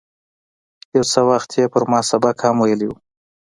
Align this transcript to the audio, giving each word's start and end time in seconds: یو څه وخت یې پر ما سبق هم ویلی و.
یو 0.95 1.03
څه 1.11 1.21
وخت 1.29 1.49
یې 1.59 1.65
پر 1.73 1.83
ما 1.91 1.99
سبق 2.09 2.35
هم 2.45 2.55
ویلی 2.59 2.87
و. 2.89 2.93